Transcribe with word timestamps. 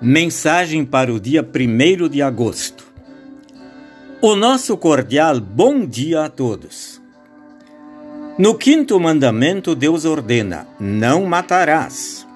Mensagem 0.00 0.84
para 0.84 1.12
o 1.12 1.18
dia 1.18 1.42
1 1.42 2.08
de 2.10 2.20
agosto. 2.20 2.86
O 4.20 4.36
nosso 4.36 4.76
cordial 4.76 5.40
bom 5.40 5.86
dia 5.86 6.24
a 6.24 6.28
todos. 6.28 7.00
No 8.38 8.54
quinto 8.54 9.00
mandamento, 9.00 9.74
Deus 9.74 10.04
ordena: 10.04 10.66
Não 10.78 11.24
matarás. 11.24 12.26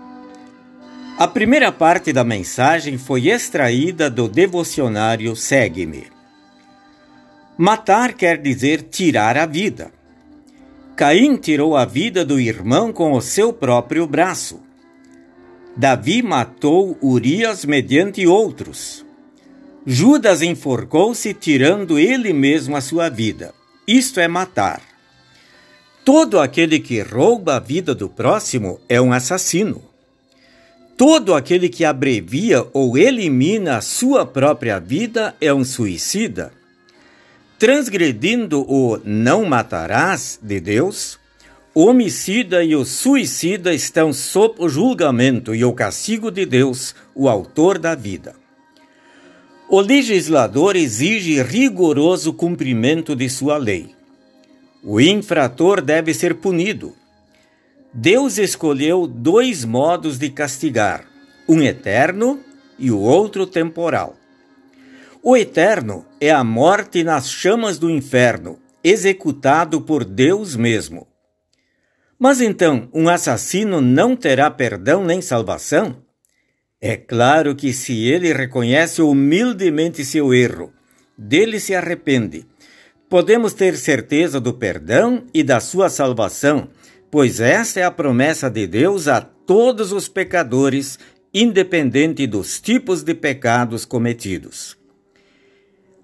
A 1.19 1.29
primeira 1.29 1.71
parte 1.71 2.13
da 2.13 2.25
mensagem 2.25 2.97
foi 2.97 3.29
extraída 3.29 4.09
do 4.09 4.29
devocionário 4.29 5.37
Segue-me. 5.37 6.07
Matar 7.59 8.15
quer 8.15 8.39
dizer 8.41 8.83
tirar 8.83 9.37
a 9.37 9.45
vida. 9.45 9.98
Caim 10.99 11.37
tirou 11.37 11.77
a 11.77 11.85
vida 11.85 12.25
do 12.25 12.41
irmão 12.41 12.93
com 12.93 13.13
o 13.13 13.21
seu 13.21 13.53
próprio 13.53 14.05
braço. 14.05 14.61
Davi 15.77 16.23
matou 16.23 16.99
Urias 17.01 17.65
mediante 17.65 18.27
outros. 18.27 19.07
Judas 19.87 20.43
enforcou-se, 20.43 21.33
tirando 21.33 22.01
ele 22.01 22.33
mesmo 22.33 22.75
a 22.75 22.81
sua 22.81 23.09
vida. 23.09 23.55
Isto 23.87 24.19
é 24.19 24.27
matar. 24.27 24.83
Todo 26.05 26.41
aquele 26.41 26.81
que 26.81 27.01
rouba 27.01 27.59
a 27.59 27.61
vida 27.61 27.95
do 27.95 28.09
próximo 28.09 28.81
é 28.89 29.01
um 29.01 29.13
assassino. 29.13 29.81
Todo 30.97 31.33
aquele 31.33 31.69
que 31.69 31.85
abrevia 31.85 32.67
ou 32.73 32.99
elimina 32.99 33.77
a 33.77 33.81
sua 33.81 34.27
própria 34.27 34.81
vida 34.81 35.33
é 35.41 35.55
um 35.55 35.65
suicida. 35.65 36.58
Transgredindo 37.59 38.65
o 38.71 39.01
não 39.05 39.45
matarás 39.45 40.39
de 40.41 40.61
Deus, 40.61 41.19
o 41.75 41.87
homicida 41.87 42.63
e 42.63 42.77
o 42.77 42.85
suicida 42.85 43.75
estão 43.75 44.13
sob 44.13 44.55
o 44.59 44.69
julgamento 44.69 45.53
e 45.53 45.65
o 45.65 45.73
castigo 45.73 46.31
de 46.31 46.47
Deus, 46.47 46.95
o 47.17 47.29
autor 47.29 47.77
da 47.79 47.97
vida. 47.97 48.37
O 49.69 49.81
legislador 49.81 50.77
exige 50.77 51.43
rigoroso 51.43 52.33
cumprimento 52.33 53.17
de 53.17 53.29
sua 53.29 53.57
lei. 53.57 53.95
O 54.83 55.01
infrator 55.01 55.83
deve 55.83 56.15
ser 56.15 56.35
punido. 56.37 56.95
Deus 57.93 58.39
escolheu 58.39 59.05
dois 59.05 59.65
modos 59.65 60.17
de 60.17 60.31
castigar, 60.31 61.07
um 61.49 61.61
eterno 61.61 62.39
e 62.79 62.91
o 62.91 62.99
outro 63.01 63.47
temporal. 63.47 64.18
O 65.23 65.37
eterno 65.37 66.07
é 66.21 66.31
a 66.31 66.45
morte 66.45 67.03
nas 67.03 67.29
chamas 67.29 67.77
do 67.77 67.91
inferno, 67.91 68.59
executado 68.85 69.81
por 69.81 70.05
Deus 70.05 70.55
mesmo. 70.55 71.09
Mas 72.19 72.41
então, 72.41 72.89
um 72.95 73.09
assassino 73.09 73.81
não 73.81 74.15
terá 74.15 74.49
perdão 74.51 75.05
nem 75.05 75.21
salvação? 75.21 76.03
É 76.81 76.97
claro 76.97 77.57
que 77.57 77.73
se 77.73 78.05
ele 78.05 78.33
reconhece 78.33 79.03
humildemente 79.03 80.05
seu 80.05 80.33
erro, 80.33 80.73
dele 81.17 81.59
se 81.59 81.75
arrepende, 81.75 82.47
podemos 83.09 83.53
ter 83.53 83.77
certeza 83.77 84.41
do 84.41 84.55
perdão 84.55 85.25
e 85.35 85.43
da 85.43 85.59
sua 85.59 85.91
salvação, 85.91 86.69
pois 87.11 87.41
esta 87.41 87.81
é 87.81 87.83
a 87.83 87.91
promessa 87.91 88.49
de 88.49 88.69
Deus 88.69 89.09
a 89.09 89.21
todos 89.21 89.91
os 89.91 90.09
pecadores, 90.09 90.97
independente 91.35 92.25
dos 92.27 92.61
tipos 92.61 93.03
de 93.03 93.15
pecados 93.15 93.85
cometidos. 93.85 94.78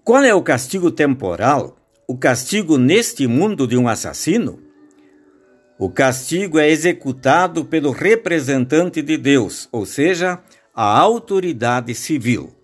Qual 0.04 0.22
é 0.22 0.34
o 0.34 0.42
castigo 0.42 0.90
temporal? 0.90 1.78
O 2.06 2.14
castigo 2.14 2.76
neste 2.76 3.26
mundo 3.26 3.66
de 3.66 3.74
um 3.74 3.88
assassino? 3.88 4.60
O 5.78 5.88
castigo 5.88 6.58
é 6.58 6.68
executado 6.68 7.64
pelo 7.64 7.90
representante 7.90 9.00
de 9.00 9.16
Deus, 9.16 9.66
ou 9.72 9.86
seja, 9.86 10.40
a 10.74 10.84
autoridade 10.98 11.94
civil. 11.94 12.54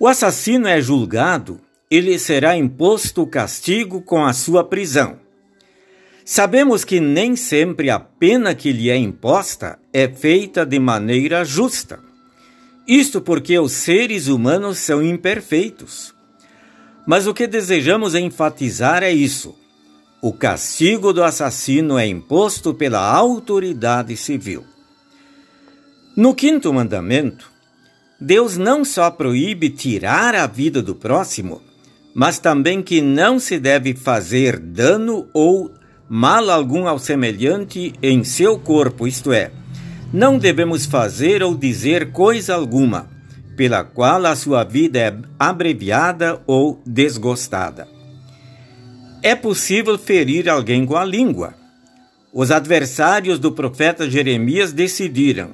O 0.00 0.08
assassino 0.08 0.66
é 0.66 0.80
julgado 0.80 1.60
e 1.88 2.00
lhe 2.00 2.18
será 2.18 2.56
imposto 2.56 3.22
o 3.22 3.28
castigo 3.28 4.02
com 4.02 4.24
a 4.24 4.32
sua 4.32 4.64
prisão. 4.64 5.20
Sabemos 6.24 6.84
que 6.84 6.98
nem 6.98 7.36
sempre 7.36 7.88
a 7.88 8.00
pena 8.00 8.52
que 8.52 8.72
lhe 8.72 8.90
é 8.90 8.96
imposta 8.96 9.78
é 9.92 10.08
feita 10.08 10.66
de 10.66 10.80
maneira 10.80 11.44
justa. 11.44 12.00
Isto 12.84 13.20
porque 13.20 13.56
os 13.60 13.70
seres 13.70 14.26
humanos 14.26 14.78
são 14.78 15.00
imperfeitos. 15.00 16.15
Mas 17.06 17.26
o 17.26 17.34
que 17.34 17.46
desejamos 17.46 18.14
enfatizar 18.14 19.02
é 19.02 19.12
isso 19.12 19.54
o 20.20 20.32
castigo 20.32 21.12
do 21.12 21.22
assassino 21.22 21.98
é 21.98 22.06
imposto 22.06 22.74
pela 22.74 22.98
autoridade 22.98 24.16
civil. 24.16 24.64
No 26.16 26.34
quinto 26.34 26.72
mandamento, 26.72 27.48
Deus 28.20 28.56
não 28.56 28.84
só 28.84 29.08
proíbe 29.08 29.70
tirar 29.70 30.34
a 30.34 30.46
vida 30.46 30.82
do 30.82 30.96
próximo, 30.96 31.62
mas 32.14 32.38
também 32.40 32.82
que 32.82 33.00
não 33.00 33.38
se 33.38 33.58
deve 33.58 33.94
fazer 33.94 34.58
dano 34.58 35.28
ou 35.32 35.70
mal 36.08 36.50
algum 36.50 36.88
ao 36.88 36.98
semelhante 36.98 37.92
em 38.02 38.24
seu 38.24 38.58
corpo, 38.58 39.06
isto 39.06 39.32
é, 39.32 39.52
não 40.12 40.38
devemos 40.38 40.86
fazer 40.86 41.40
ou 41.40 41.54
dizer 41.54 42.10
coisa 42.10 42.54
alguma, 42.54 43.08
pela 43.56 43.82
qual 43.82 44.26
a 44.26 44.36
sua 44.36 44.62
vida 44.62 44.98
é 44.98 45.16
abreviada 45.38 46.42
ou 46.46 46.80
desgostada. 46.84 47.88
É 49.22 49.34
possível 49.34 49.98
ferir 49.98 50.48
alguém 50.48 50.84
com 50.84 50.96
a 50.96 51.04
língua. 51.04 51.54
Os 52.32 52.50
adversários 52.50 53.38
do 53.38 53.50
profeta 53.50 54.08
Jeremias 54.08 54.72
decidiram: 54.72 55.50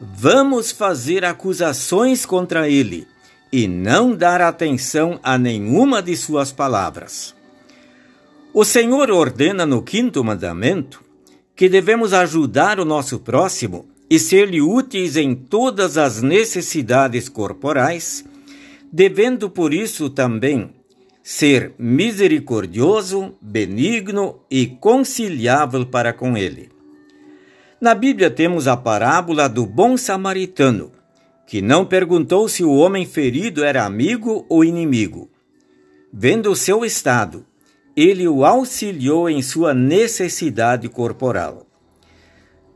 vamos 0.00 0.72
fazer 0.72 1.24
acusações 1.24 2.24
contra 2.24 2.68
ele 2.68 3.06
e 3.52 3.68
não 3.68 4.14
dar 4.14 4.40
atenção 4.40 5.20
a 5.22 5.36
nenhuma 5.36 6.02
de 6.02 6.16
suas 6.16 6.50
palavras. 6.50 7.34
O 8.52 8.64
Senhor 8.64 9.10
ordena 9.10 9.66
no 9.66 9.82
quinto 9.82 10.24
mandamento 10.24 11.04
que 11.54 11.68
devemos 11.68 12.12
ajudar 12.12 12.80
o 12.80 12.84
nosso 12.84 13.18
próximo 13.18 13.86
e 14.10 14.18
ser-lhe 14.18 14.60
úteis 14.60 15.16
em 15.16 15.34
todas 15.34 15.98
as 15.98 16.22
necessidades 16.22 17.28
corporais, 17.28 18.24
devendo 18.92 19.50
por 19.50 19.74
isso 19.74 20.08
também 20.08 20.70
ser 21.22 21.74
misericordioso, 21.78 23.34
benigno 23.38 24.40
e 24.50 24.66
conciliável 24.66 25.84
para 25.84 26.10
com 26.12 26.38
ele. 26.38 26.70
Na 27.78 27.94
Bíblia 27.94 28.30
temos 28.30 28.66
a 28.66 28.76
parábola 28.76 29.46
do 29.46 29.66
bom 29.66 29.96
samaritano, 29.96 30.90
que 31.46 31.60
não 31.60 31.84
perguntou 31.84 32.48
se 32.48 32.64
o 32.64 32.72
homem 32.72 33.04
ferido 33.04 33.62
era 33.62 33.84
amigo 33.84 34.46
ou 34.48 34.64
inimigo. 34.64 35.30
Vendo 36.10 36.50
o 36.50 36.56
seu 36.56 36.82
estado, 36.82 37.44
ele 37.94 38.26
o 38.26 38.44
auxiliou 38.44 39.28
em 39.28 39.42
sua 39.42 39.74
necessidade 39.74 40.88
corporal. 40.88 41.67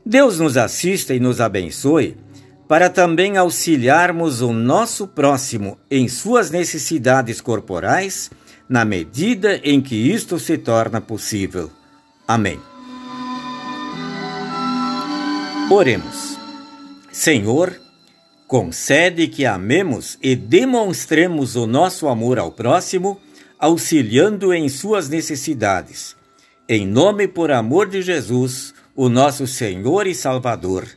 Deus 0.05 0.39
nos 0.39 0.57
assista 0.57 1.13
e 1.13 1.19
nos 1.19 1.39
abençoe 1.39 2.17
para 2.67 2.89
também 2.89 3.37
auxiliarmos 3.37 4.41
o 4.41 4.51
nosso 4.51 5.07
próximo 5.07 5.77
em 5.89 6.07
suas 6.07 6.49
necessidades 6.49 7.39
corporais 7.39 8.31
na 8.67 8.83
medida 8.83 9.59
em 9.63 9.81
que 9.81 9.95
isto 9.95 10.39
se 10.39 10.57
torna 10.57 10.99
possível. 10.99 11.69
Amém. 12.27 12.59
Oremos. 15.69 16.37
Senhor, 17.11 17.79
concede 18.47 19.27
que 19.27 19.45
amemos 19.45 20.17
e 20.21 20.35
demonstremos 20.35 21.55
o 21.55 21.65
nosso 21.65 22.07
amor 22.07 22.39
ao 22.39 22.51
próximo, 22.51 23.19
auxiliando 23.59 24.53
em 24.53 24.67
suas 24.67 25.07
necessidades. 25.09 26.15
Em 26.67 26.87
nome 26.87 27.27
por 27.27 27.51
amor 27.51 27.87
de 27.87 28.01
Jesus, 28.01 28.73
o 28.95 29.09
nosso 29.09 29.47
Senhor 29.47 30.07
e 30.07 30.13
Salvador. 30.13 30.87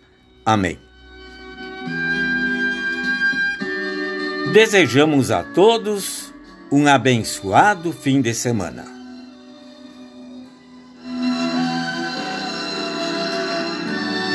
Amém. 0.44 0.78
Desejamos 4.52 5.30
a 5.30 5.42
todos 5.42 6.32
um 6.70 6.86
abençoado 6.86 7.92
fim 7.92 8.20
de 8.20 8.34
semana. 8.34 8.95